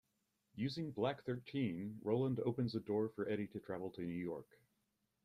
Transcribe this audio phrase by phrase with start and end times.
[0.55, 4.47] Using Black Thirteen, Roland opens a door for Eddie to travel to New York.